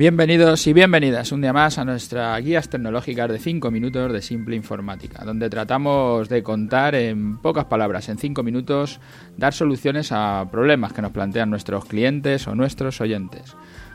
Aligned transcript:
Bienvenidos 0.00 0.66
y 0.66 0.72
bienvenidas 0.72 1.30
un 1.30 1.42
día 1.42 1.52
más 1.52 1.76
a 1.76 1.84
nuestras 1.84 2.42
guías 2.42 2.70
tecnológicas 2.70 3.30
de 3.30 3.38
5 3.38 3.70
minutos 3.70 4.10
de 4.10 4.22
simple 4.22 4.56
informática, 4.56 5.26
donde 5.26 5.50
tratamos 5.50 6.26
de 6.30 6.42
contar 6.42 6.94
en 6.94 7.36
pocas 7.36 7.66
palabras, 7.66 8.08
en 8.08 8.16
5 8.16 8.42
minutos, 8.42 8.98
dar 9.36 9.52
soluciones 9.52 10.10
a 10.10 10.48
problemas 10.50 10.94
que 10.94 11.02
nos 11.02 11.10
plantean 11.12 11.50
nuestros 11.50 11.84
clientes 11.84 12.48
o 12.48 12.54
nuestros 12.54 12.98
oyentes. 13.02 13.54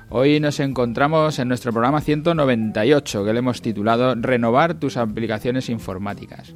Hoy 0.09 0.39
nos 0.39 0.59
encontramos 0.59 1.39
en 1.39 1.47
nuestro 1.47 1.71
programa 1.71 2.01
198 2.01 3.25
que 3.25 3.33
le 3.33 3.39
hemos 3.39 3.63
titulado 3.63 4.13
Renovar 4.13 4.75
tus 4.75 4.97
aplicaciones 4.97 5.69
informáticas. 5.69 6.53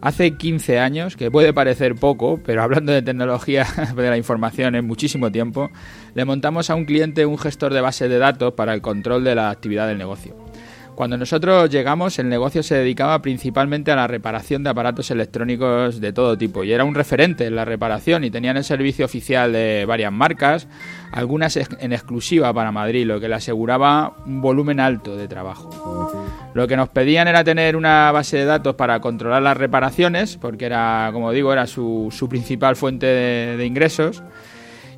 Hace 0.00 0.36
15 0.36 0.78
años, 0.78 1.16
que 1.16 1.30
puede 1.30 1.52
parecer 1.52 1.94
poco, 1.94 2.38
pero 2.44 2.62
hablando 2.62 2.92
de 2.92 3.02
tecnología 3.02 3.66
de 3.96 4.10
la 4.10 4.16
información 4.16 4.74
en 4.74 4.86
muchísimo 4.86 5.32
tiempo, 5.32 5.70
le 6.14 6.24
montamos 6.24 6.70
a 6.70 6.74
un 6.74 6.84
cliente 6.84 7.26
un 7.26 7.38
gestor 7.38 7.72
de 7.72 7.80
base 7.80 8.08
de 8.08 8.18
datos 8.18 8.52
para 8.54 8.74
el 8.74 8.82
control 8.82 9.24
de 9.24 9.34
la 9.34 9.50
actividad 9.50 9.86
del 9.88 9.98
negocio. 9.98 10.34
Cuando 10.96 11.18
nosotros 11.18 11.68
llegamos, 11.68 12.18
el 12.18 12.30
negocio 12.30 12.62
se 12.62 12.74
dedicaba 12.74 13.20
principalmente 13.20 13.92
a 13.92 13.96
la 13.96 14.06
reparación 14.06 14.64
de 14.64 14.70
aparatos 14.70 15.10
electrónicos 15.10 16.00
de 16.00 16.12
todo 16.14 16.38
tipo 16.38 16.64
y 16.64 16.72
era 16.72 16.84
un 16.84 16.94
referente 16.94 17.44
en 17.44 17.54
la 17.54 17.66
reparación 17.66 18.24
y 18.24 18.30
tenían 18.30 18.56
el 18.56 18.64
servicio 18.64 19.04
oficial 19.04 19.52
de 19.52 19.84
varias 19.86 20.10
marcas, 20.10 20.68
algunas 21.12 21.58
en 21.58 21.92
exclusiva 21.92 22.50
para 22.54 22.72
Madrid, 22.72 23.06
lo 23.06 23.20
que 23.20 23.28
le 23.28 23.34
aseguraba 23.34 24.16
un 24.24 24.40
volumen 24.40 24.80
alto 24.80 25.18
de 25.18 25.28
trabajo. 25.28 26.25
Lo 26.56 26.66
que 26.66 26.74
nos 26.74 26.88
pedían 26.88 27.28
era 27.28 27.44
tener 27.44 27.76
una 27.76 28.10
base 28.12 28.38
de 28.38 28.46
datos 28.46 28.76
para 28.76 28.98
controlar 29.00 29.42
las 29.42 29.58
reparaciones, 29.58 30.38
porque 30.38 30.64
era, 30.64 31.10
como 31.12 31.30
digo, 31.30 31.52
era 31.52 31.66
su, 31.66 32.10
principal 32.30 32.76
fuente 32.76 33.04
de 33.04 33.66
ingresos 33.66 34.22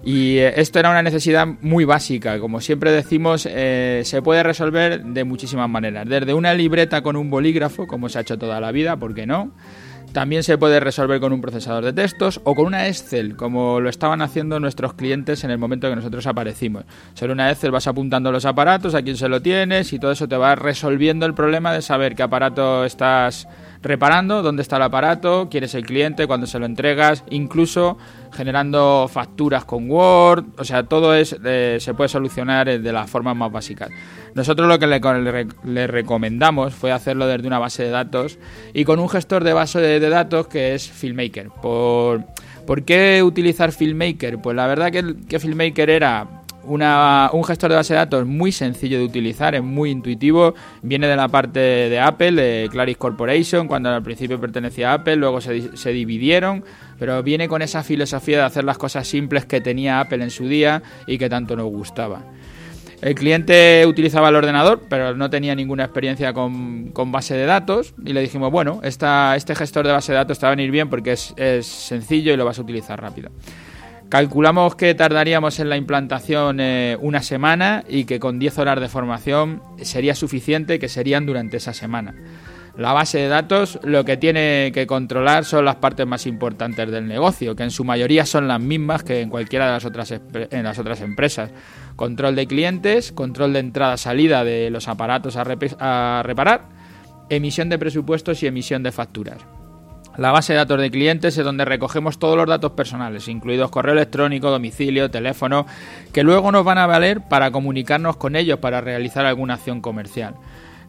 y 0.05 0.39
eh, 0.39 0.53
esto 0.55 0.79
era 0.79 0.91
una 0.91 1.03
necesidad 1.03 1.49
muy 1.61 1.85
básica. 1.85 2.39
Como 2.39 2.61
siempre 2.61 2.93
decimos, 2.93 3.49
eh, 3.51 4.03
se 4.05 4.23
puede 4.23 4.45
resolver 4.45 5.03
de 5.03 5.25
muchísimas 5.25 5.69
maneras. 5.69 6.09
Desde 6.09 6.33
una 6.33 6.55
libreta 6.55 7.03
con 7.03 7.17
un 7.17 7.29
bolígrafo, 7.29 7.89
como 7.89 8.09
se 8.09 8.19
ha 8.19 8.21
hecho 8.21 8.39
toda 8.39 8.61
la 8.61 8.71
vida, 8.71 8.97
¿por 8.97 9.13
qué 9.13 9.27
no? 9.27 9.51
También 10.13 10.43
se 10.43 10.57
puede 10.57 10.81
resolver 10.81 11.21
con 11.21 11.33
un 11.33 11.41
procesador 11.41 11.85
de 11.85 11.93
textos 11.93 12.41
o 12.45 12.55
con 12.55 12.67
una 12.67 12.89
Excel, 12.89 13.37
como 13.37 13.79
lo 13.79 13.91
estaban 13.91 14.23
haciendo 14.23 14.59
nuestros 14.59 14.95
clientes 14.95 15.45
en 15.45 15.51
el 15.51 15.59
momento 15.59 15.89
que 15.89 15.97
nosotros 15.97 16.27
aparecimos. 16.27 16.85
Sobre 17.15 17.35
una 17.35 17.51
Excel 17.51 17.71
vas 17.71 17.87
apuntando 17.87 18.33
los 18.33 18.47
aparatos, 18.47 18.95
a 18.95 19.03
quién 19.03 19.17
se 19.17 19.29
lo 19.29 19.43
tienes 19.43 19.93
y 19.93 19.99
todo 19.99 20.11
eso 20.11 20.27
te 20.27 20.37
va 20.37 20.55
resolviendo 20.55 21.27
el 21.27 21.35
problema 21.35 21.73
de 21.73 21.83
saber 21.83 22.15
qué 22.15 22.23
aparato 22.23 22.85
estás 22.85 23.47
reparando, 23.83 24.43
dónde 24.43 24.63
está 24.63 24.77
el 24.77 24.83
aparato, 24.83 25.49
quién 25.51 25.65
es 25.65 25.75
el 25.75 25.85
cliente, 25.85 26.27
cuándo 26.27 26.47
se 26.47 26.59
lo 26.59 26.67
entregas, 26.67 27.23
incluso 27.31 27.99
generando 28.33 29.09
facturas 29.09 29.65
con 29.65 29.91
Word, 29.91 30.45
o 30.59 30.65
sea, 30.65 30.83
todo 30.83 31.15
es, 31.15 31.37
eh, 31.45 31.79
se 31.81 31.95
puede 31.95 32.09
solucionar 32.09 32.81
de 32.81 32.93
las 32.93 33.11
formas 33.11 33.37
más 33.37 33.51
básicas. 33.51 33.91
Nosotros 34.35 34.69
lo 34.69 34.79
que 34.79 34.87
le, 34.87 35.87
recomendamos 35.87 36.75
fue 36.75 36.93
hacerlo 36.93 37.27
desde 37.27 37.47
una 37.47 37.59
base 37.59 37.85
de 37.85 37.91
datos 37.91 38.39
y 38.73 38.85
con 38.85 38.99
un 38.99 39.09
gestor 39.09 39.45
de 39.45 39.53
base 39.53 39.81
de, 39.81 40.09
datos 40.09 40.47
que 40.47 40.75
es 40.75 40.89
FilmMaker. 40.91 41.49
Por, 41.61 42.25
¿Por 42.67 42.85
qué 42.85 43.23
utilizar 43.23 43.73
FilmMaker? 43.73 44.39
Pues 44.39 44.55
la 44.55 44.67
verdad 44.67 44.93
que, 44.93 45.17
que 45.29 45.39
FilmMaker 45.39 45.91
era 45.91 46.38
un 46.69 47.45
gestor 47.45 47.71
de 47.71 47.77
base 47.77 47.95
de 47.95 47.99
datos 47.99 48.27
muy 48.27 48.53
sencillo 48.53 48.99
de 48.99 49.05
utilizar, 49.05 49.55
es 49.55 49.63
muy 49.63 49.91
intuitivo, 49.91 50.55
viene 50.83 51.07
de 51.07 51.17
la 51.17 51.29
parte 51.29 51.61
de 51.61 52.01
Apple, 52.01 52.33
de 52.33 52.69
Claris 52.71 52.97
Corporation, 52.97 53.67
cuando 53.67 53.91
al 53.91 54.03
principio 54.03 54.41
pertenecía 54.41 54.93
a 54.93 54.95
Apple, 54.95 55.17
luego 55.17 55.41
se, 55.41 55.93
dividieron, 55.93 56.65
pero 56.99 57.23
viene 57.23 57.49
con 57.49 57.63
esa 57.63 57.83
filosofía 57.83 58.39
de 58.39 58.45
hacer 58.45 58.65
las 58.65 58.79
cosas 58.79 59.07
simples 59.07 59.47
que 59.47 59.61
tenía 59.61 60.01
Apple 60.01 60.23
en 60.23 60.31
su 60.31 60.47
día 60.47 60.83
y 61.07 61.19
que 61.19 61.29
tanto 61.29 61.57
nos 61.57 61.67
gustaba. 61.67 62.23
El 63.01 63.15
cliente 63.15 63.85
utilizaba 63.87 64.29
el 64.29 64.35
ordenador, 64.35 64.83
pero 64.89 65.15
no 65.15 65.31
tenía 65.31 65.55
ninguna 65.55 65.85
experiencia 65.85 66.33
con, 66.33 66.93
base 67.13 67.35
de 67.35 67.47
datos 67.47 67.95
y 68.05 68.13
le 68.13 68.21
dijimos, 68.21 68.51
bueno, 68.51 68.81
esta, 68.83 69.37
este 69.37 69.55
gestor 69.55 69.87
de 69.87 69.93
base 69.93 70.11
de 70.11 70.19
datos 70.19 70.39
te 70.39 70.47
va 70.47 70.53
a 70.53 70.57
venir 70.57 70.73
bien 70.73 70.91
porque 70.91 71.13
es, 71.13 71.33
es 71.37 71.67
sencillo 71.67 72.33
y 72.33 72.37
lo 72.37 72.45
vas 72.45 72.59
a 72.59 72.63
utilizar 72.63 73.01
rápido. 73.01 73.31
Calculamos 74.09 74.75
que 74.75 74.95
tardaríamos 74.95 75.61
en 75.61 75.69
la 75.69 75.77
implantación 75.77 76.61
eh, 76.61 76.97
una 77.01 77.23
semana 77.23 77.85
y 77.87 78.05
que 78.05 78.19
con 78.19 78.39
10 78.39 78.59
horas 78.59 78.81
de 78.81 78.89
formación 78.89 79.61
sería 79.83 80.15
suficiente, 80.15 80.79
que 80.79 80.89
serían 80.89 81.27
durante 81.27 81.59
esa 81.59 81.75
semana. 81.75 82.15
La 82.79 82.95
base 82.95 83.19
de 83.19 83.29
datos 83.29 83.79
lo 83.83 84.07
que 84.07 84.17
tiene 84.17 84.71
que 84.73 84.87
controlar 84.87 85.45
son 85.45 85.67
las 85.67 85.77
partes 85.77 86.07
más 86.07 86.27
importantes 86.27 86.91
del 86.91 87.07
negocio, 87.07 87.55
que 87.55 87.65
en 87.65 87.71
su 87.71 87.85
mayoría 87.85 88.25
son 88.25 88.49
las 88.49 88.61
mismas 88.61 89.03
que 89.03 89.21
en 89.21 89.29
cualquiera 89.29 89.67
de 89.67 89.73
las 89.73 89.85
otras, 89.85 91.01
empresas. 91.03 91.51
Control 91.97 92.35
de 92.35 92.47
clientes, 92.47 93.13
control 93.13 93.53
de 93.53 93.59
entrada-salida 93.59 94.43
de 94.43 94.71
los 94.71 94.89
aparatos 94.89 95.37
a 95.37 96.23
reparar, 96.23 96.69
emisión 97.29 97.69
de 97.69 97.79
presupuestos 97.79 98.43
y 98.43 98.47
emisión 98.47 98.83
de 98.83 98.93
facturas. 98.93 99.58
La 100.19 100.33
base 100.33 100.53
de 100.53 100.57
datos 100.57 100.81
de 100.81 100.91
clientes 100.91 101.39
es 101.39 101.45
donde 101.45 101.65
recogemos 101.65 102.19
todos 102.19 102.37
los 102.37 102.49
datos 102.49 102.73
personales, 102.73 103.29
incluidos 103.29 103.71
correo 103.71 103.93
electrónico, 103.95 104.51
domicilio, 104.51 105.13
teléfono, 105.13 105.65
que 106.13 106.25
luego 106.25 106.51
nos 106.51 106.65
van 106.65 106.79
a 106.79 106.89
valer 106.89 107.21
para 107.29 107.53
comunicarnos 107.53 108.17
con 108.17 108.35
ellos 108.35 108.59
para 108.59 108.81
realizar 108.81 109.25
alguna 109.27 109.55
acción 109.55 109.81
comercial. 109.81 110.35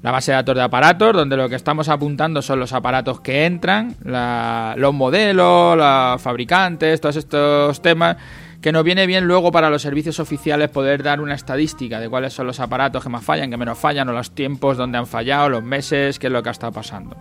La 0.01 0.09
base 0.09 0.31
de 0.31 0.37
datos 0.37 0.55
de 0.55 0.63
aparatos, 0.63 1.13
donde 1.13 1.37
lo 1.37 1.47
que 1.47 1.55
estamos 1.55 1.89
apuntando 1.89 2.41
son 2.41 2.59
los 2.59 2.73
aparatos 2.73 3.21
que 3.21 3.45
entran, 3.45 3.95
los 4.03 4.93
modelos, 4.95 5.77
los 5.77 6.19
fabricantes, 6.19 6.99
todos 6.99 7.17
estos 7.17 7.83
temas 7.83 8.17
que 8.61 8.71
nos 8.71 8.83
viene 8.83 9.05
bien 9.05 9.25
luego 9.25 9.51
para 9.51 9.69
los 9.69 9.83
servicios 9.83 10.19
oficiales 10.19 10.71
poder 10.71 11.03
dar 11.03 11.21
una 11.21 11.35
estadística 11.35 11.99
de 11.99 12.09
cuáles 12.09 12.33
son 12.33 12.47
los 12.47 12.59
aparatos 12.59 13.03
que 13.03 13.09
más 13.09 13.23
fallan, 13.23 13.51
que 13.51 13.57
menos 13.57 13.77
fallan, 13.77 14.09
o 14.09 14.11
los 14.11 14.31
tiempos 14.31 14.75
donde 14.75 14.97
han 14.97 15.05
fallado, 15.05 15.49
los 15.49 15.63
meses, 15.63 16.17
qué 16.17 16.27
es 16.27 16.33
lo 16.33 16.41
que 16.41 16.49
estado 16.49 16.71
pasando. 16.71 17.15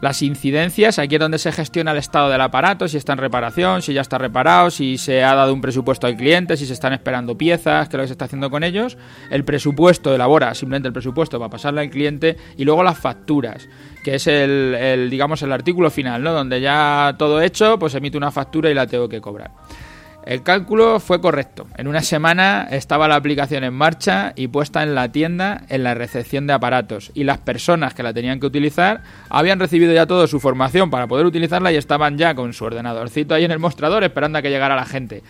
Las 0.00 0.20
incidencias, 0.20 0.98
aquí 0.98 1.14
es 1.14 1.20
donde 1.20 1.38
se 1.38 1.50
gestiona 1.52 1.92
el 1.92 1.98
estado 1.98 2.28
del 2.28 2.40
aparato, 2.40 2.86
si 2.86 2.98
está 2.98 3.14
en 3.14 3.18
reparación, 3.18 3.80
si 3.80 3.94
ya 3.94 4.02
está 4.02 4.18
reparado, 4.18 4.70
si 4.70 4.98
se 4.98 5.24
ha 5.24 5.34
dado 5.34 5.54
un 5.54 5.62
presupuesto 5.62 6.06
al 6.06 6.16
cliente, 6.16 6.56
si 6.56 6.66
se 6.66 6.74
están 6.74 6.92
esperando 6.92 7.38
piezas, 7.38 7.88
qué 7.88 7.96
es 7.96 7.98
lo 7.98 8.02
que 8.02 8.08
se 8.08 8.12
está 8.12 8.26
haciendo 8.26 8.50
con 8.50 8.62
ellos. 8.62 8.98
El 9.30 9.44
presupuesto 9.44 10.14
elabora 10.14 10.54
simplemente 10.54 10.88
el 10.88 10.92
presupuesto 10.92 11.38
para 11.38 11.50
pasarle 11.50 11.80
al 11.80 11.90
cliente 11.90 12.36
y 12.58 12.64
luego 12.64 12.82
las 12.82 12.98
facturas, 12.98 13.68
que 14.04 14.16
es 14.16 14.26
el, 14.26 15.08
digamos 15.10 15.40
el 15.42 15.52
artículo 15.52 15.90
final, 15.90 16.22
¿no? 16.22 16.32
Donde 16.32 16.60
ya 16.60 17.14
todo 17.18 17.40
hecho, 17.40 17.78
pues 17.78 17.94
emite 17.94 18.18
una 18.18 18.30
factura 18.30 18.70
y 18.70 18.74
la 18.74 18.86
tengo 18.86 19.08
que 19.08 19.20
cobrar. 19.20 19.52
El 20.26 20.42
cálculo 20.42 20.98
fue 20.98 21.20
correcto. 21.20 21.68
En 21.76 21.86
una 21.86 22.02
semana 22.02 22.66
estaba 22.68 23.06
la 23.06 23.14
aplicación 23.14 23.62
en 23.62 23.72
marcha 23.72 24.32
y 24.34 24.48
puesta 24.48 24.82
en 24.82 24.96
la 24.96 25.12
tienda 25.12 25.62
en 25.68 25.84
la 25.84 25.94
recepción 25.94 26.48
de 26.48 26.52
aparatos 26.52 27.12
y 27.14 27.22
las 27.22 27.38
personas 27.38 27.94
que 27.94 28.02
la 28.02 28.12
tenían 28.12 28.40
que 28.40 28.46
utilizar 28.46 29.04
habían 29.28 29.60
recibido 29.60 29.92
ya 29.92 30.06
toda 30.06 30.26
su 30.26 30.40
formación 30.40 30.90
para 30.90 31.06
poder 31.06 31.26
utilizarla 31.26 31.70
y 31.70 31.76
estaban 31.76 32.18
ya 32.18 32.34
con 32.34 32.54
su 32.54 32.64
ordenadorcito 32.64 33.34
ahí 33.36 33.44
en 33.44 33.52
el 33.52 33.60
mostrador 33.60 34.02
esperando 34.02 34.38
a 34.38 34.42
que 34.42 34.50
llegara 34.50 34.74
la 34.74 34.84
gente. 34.84 35.22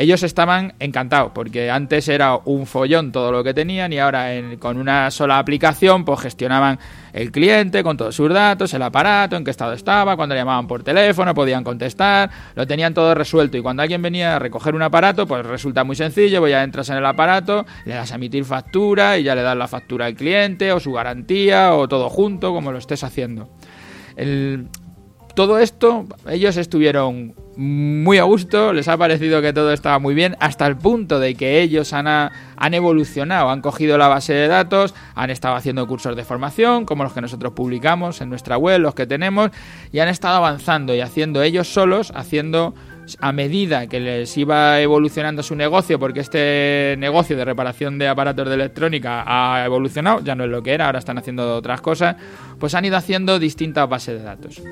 Ellos 0.00 0.22
estaban 0.22 0.74
encantados 0.78 1.32
porque 1.34 1.72
antes 1.72 2.06
era 2.06 2.38
un 2.44 2.66
follón 2.66 3.10
todo 3.10 3.32
lo 3.32 3.42
que 3.42 3.52
tenían 3.52 3.92
y 3.92 3.98
ahora 3.98 4.28
con 4.60 4.76
una 4.76 5.10
sola 5.10 5.40
aplicación 5.40 6.04
pues 6.04 6.20
gestionaban 6.20 6.78
el 7.12 7.32
cliente 7.32 7.82
con 7.82 7.96
todos 7.96 8.14
sus 8.14 8.32
datos, 8.32 8.72
el 8.74 8.82
aparato, 8.82 9.34
en 9.34 9.42
qué 9.42 9.50
estado 9.50 9.72
estaba, 9.72 10.14
cuando 10.14 10.36
le 10.36 10.42
llamaban 10.42 10.68
por 10.68 10.84
teléfono, 10.84 11.34
podían 11.34 11.64
contestar, 11.64 12.30
lo 12.54 12.64
tenían 12.64 12.94
todo 12.94 13.12
resuelto 13.12 13.56
y 13.56 13.60
cuando 13.60 13.82
alguien 13.82 14.00
venía 14.00 14.36
a 14.36 14.38
recoger 14.38 14.76
un 14.76 14.82
aparato 14.82 15.26
pues 15.26 15.44
resulta 15.44 15.82
muy 15.82 15.96
sencillo, 15.96 16.40
voy 16.40 16.52
a 16.52 16.62
entras 16.62 16.90
en 16.90 16.98
el 16.98 17.04
aparato, 17.04 17.66
le 17.84 17.94
das 17.94 18.12
a 18.12 18.14
emitir 18.14 18.44
factura 18.44 19.18
y 19.18 19.24
ya 19.24 19.34
le 19.34 19.42
das 19.42 19.56
la 19.56 19.66
factura 19.66 20.06
al 20.06 20.14
cliente 20.14 20.70
o 20.70 20.78
su 20.78 20.92
garantía 20.92 21.74
o 21.74 21.88
todo 21.88 22.08
junto 22.08 22.54
como 22.54 22.70
lo 22.70 22.78
estés 22.78 23.02
haciendo. 23.02 23.48
todo 25.34 25.58
esto 25.58 26.04
ellos 26.28 26.56
estuvieron 26.56 27.34
muy 27.58 28.18
a 28.18 28.22
gusto, 28.22 28.72
les 28.72 28.86
ha 28.86 28.96
parecido 28.96 29.42
que 29.42 29.52
todo 29.52 29.72
estaba 29.72 29.98
muy 29.98 30.14
bien, 30.14 30.36
hasta 30.38 30.64
el 30.64 30.76
punto 30.76 31.18
de 31.18 31.34
que 31.34 31.60
ellos 31.60 31.92
han, 31.92 32.06
han 32.06 32.74
evolucionado, 32.74 33.50
han 33.50 33.62
cogido 33.62 33.98
la 33.98 34.06
base 34.06 34.32
de 34.32 34.46
datos, 34.46 34.94
han 35.16 35.30
estado 35.30 35.56
haciendo 35.56 35.84
cursos 35.88 36.14
de 36.14 36.24
formación, 36.24 36.84
como 36.84 37.02
los 37.02 37.12
que 37.12 37.20
nosotros 37.20 37.54
publicamos 37.54 38.20
en 38.20 38.30
nuestra 38.30 38.56
web, 38.56 38.80
los 38.80 38.94
que 38.94 39.08
tenemos, 39.08 39.50
y 39.90 39.98
han 39.98 40.06
estado 40.06 40.36
avanzando 40.36 40.94
y 40.94 41.00
haciendo 41.00 41.42
ellos 41.42 41.66
solos, 41.66 42.12
haciendo 42.14 42.74
a 43.18 43.32
medida 43.32 43.88
que 43.88 43.98
les 43.98 44.36
iba 44.36 44.80
evolucionando 44.80 45.42
su 45.42 45.56
negocio, 45.56 45.98
porque 45.98 46.20
este 46.20 46.94
negocio 46.98 47.36
de 47.36 47.44
reparación 47.44 47.98
de 47.98 48.06
aparatos 48.06 48.46
de 48.46 48.54
electrónica 48.54 49.24
ha 49.26 49.64
evolucionado, 49.64 50.20
ya 50.20 50.36
no 50.36 50.44
es 50.44 50.50
lo 50.50 50.62
que 50.62 50.74
era, 50.74 50.86
ahora 50.86 51.00
están 51.00 51.18
haciendo 51.18 51.56
otras 51.56 51.80
cosas, 51.80 52.14
pues 52.60 52.74
han 52.76 52.84
ido 52.84 52.96
haciendo 52.96 53.40
distintas 53.40 53.88
bases 53.88 54.20
de 54.20 54.24
datos. 54.24 54.62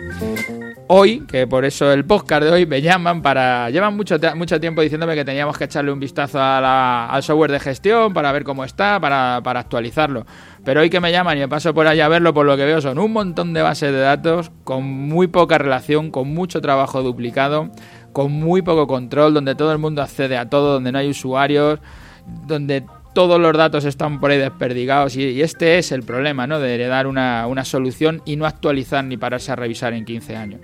Hoy, 0.88 1.26
que 1.26 1.48
por 1.48 1.64
eso 1.64 1.90
el 1.90 2.04
podcast 2.04 2.44
de 2.44 2.50
hoy 2.50 2.66
me 2.66 2.80
llaman 2.80 3.20
para... 3.20 3.70
Llevan 3.70 3.96
mucho, 3.96 4.16
mucho 4.36 4.60
tiempo 4.60 4.82
diciéndome 4.82 5.16
que 5.16 5.24
teníamos 5.24 5.58
que 5.58 5.64
echarle 5.64 5.90
un 5.90 5.98
vistazo 5.98 6.38
al 6.40 7.22
software 7.24 7.50
de 7.50 7.58
gestión 7.58 8.12
para 8.12 8.30
ver 8.30 8.44
cómo 8.44 8.64
está, 8.64 9.00
para, 9.00 9.40
para 9.42 9.60
actualizarlo. 9.60 10.26
Pero 10.64 10.82
hoy 10.82 10.90
que 10.90 11.00
me 11.00 11.10
llaman 11.10 11.38
y 11.38 11.40
me 11.40 11.48
paso 11.48 11.74
por 11.74 11.88
allá 11.88 12.06
a 12.06 12.08
verlo, 12.08 12.32
por 12.32 12.46
lo 12.46 12.56
que 12.56 12.64
veo 12.64 12.80
son 12.80 13.00
un 13.00 13.12
montón 13.12 13.52
de 13.52 13.62
bases 13.62 13.92
de 13.92 13.98
datos 13.98 14.52
con 14.62 14.84
muy 14.84 15.26
poca 15.26 15.58
relación, 15.58 16.12
con 16.12 16.32
mucho 16.32 16.60
trabajo 16.60 17.02
duplicado 17.02 17.70
con 18.16 18.32
muy 18.32 18.62
poco 18.62 18.86
control, 18.86 19.34
donde 19.34 19.54
todo 19.54 19.72
el 19.72 19.78
mundo 19.78 20.00
accede 20.00 20.38
a 20.38 20.48
todo, 20.48 20.72
donde 20.72 20.90
no 20.90 20.96
hay 20.96 21.10
usuarios, 21.10 21.80
donde 22.46 22.82
todos 23.16 23.40
los 23.40 23.56
datos 23.56 23.86
están 23.86 24.20
por 24.20 24.30
ahí 24.30 24.36
desperdigados 24.36 25.16
y, 25.16 25.40
este 25.40 25.78
es 25.78 25.90
el 25.90 26.02
problema, 26.02 26.46
¿no? 26.46 26.60
De 26.60 26.74
heredar 26.74 27.06
una, 27.06 27.46
una 27.46 27.64
solución 27.64 28.20
y 28.26 28.36
no 28.36 28.44
actualizar 28.44 29.02
ni 29.04 29.16
pararse 29.16 29.50
a 29.52 29.56
revisar 29.56 29.94
en 29.94 30.04
15 30.04 30.36
años. 30.36 30.60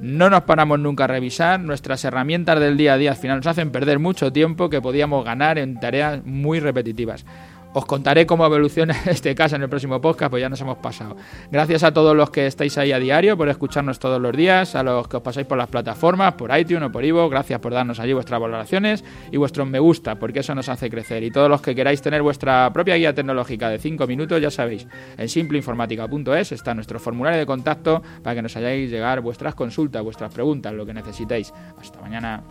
No 0.00 0.28
nos 0.28 0.42
paramos 0.42 0.80
nunca 0.80 1.04
a 1.04 1.06
revisar, 1.06 1.60
nuestras 1.60 2.04
herramientas 2.04 2.58
del 2.58 2.76
día 2.76 2.94
a 2.94 2.96
día 2.96 3.10
al 3.12 3.16
final 3.16 3.36
nos 3.36 3.46
hacen 3.46 3.70
perder 3.70 4.00
mucho 4.00 4.32
tiempo 4.32 4.68
que 4.68 4.82
podíamos 4.82 5.24
ganar 5.24 5.58
en 5.58 5.78
tareas 5.78 6.24
muy 6.24 6.58
repetitivas. 6.58 7.24
Os 7.74 7.86
contaré 7.86 8.26
cómo 8.26 8.44
evoluciona 8.44 8.94
este 9.06 9.34
caso 9.34 9.56
en 9.56 9.62
el 9.62 9.68
próximo 9.68 10.00
podcast, 10.00 10.30
pues 10.30 10.40
ya 10.40 10.48
nos 10.48 10.60
hemos 10.60 10.78
pasado. 10.78 11.16
Gracias 11.50 11.82
a 11.82 11.92
todos 11.92 12.14
los 12.14 12.30
que 12.30 12.46
estáis 12.46 12.76
ahí 12.78 12.92
a 12.92 12.98
diario 12.98 13.36
por 13.36 13.48
escucharnos 13.48 13.98
todos 13.98 14.20
los 14.20 14.36
días, 14.36 14.74
a 14.74 14.82
los 14.82 15.08
que 15.08 15.16
os 15.16 15.22
pasáis 15.22 15.46
por 15.46 15.56
las 15.56 15.68
plataformas, 15.68 16.34
por 16.34 16.56
iTunes 16.56 16.88
o 16.88 16.92
por 16.92 17.04
Ivo, 17.04 17.28
gracias 17.28 17.60
por 17.60 17.72
darnos 17.72 17.98
allí 17.98 18.12
vuestras 18.12 18.40
valoraciones 18.40 19.04
y 19.30 19.36
vuestros 19.36 19.66
me 19.66 19.78
gusta, 19.78 20.16
porque 20.16 20.40
eso 20.40 20.54
nos 20.54 20.68
hace 20.68 20.90
crecer. 20.90 21.22
Y 21.22 21.30
todos 21.30 21.48
los 21.48 21.62
que 21.62 21.74
queráis 21.74 22.02
tener 22.02 22.22
vuestra 22.22 22.70
propia 22.72 22.96
guía 22.96 23.14
tecnológica 23.14 23.68
de 23.70 23.78
5 23.78 24.06
minutos, 24.06 24.40
ya 24.40 24.50
sabéis, 24.50 24.86
en 25.16 25.28
simpleinformática.es 25.28 26.52
está 26.52 26.74
nuestro 26.74 27.00
formulario 27.00 27.38
de 27.38 27.46
contacto 27.46 28.02
para 28.22 28.36
que 28.36 28.42
nos 28.42 28.56
hayáis 28.56 28.90
llegar 28.90 29.20
vuestras 29.20 29.54
consultas, 29.54 30.02
vuestras 30.02 30.32
preguntas, 30.32 30.72
lo 30.74 30.84
que 30.84 30.92
necesitéis. 30.92 31.52
Hasta 31.78 32.00
mañana. 32.00 32.42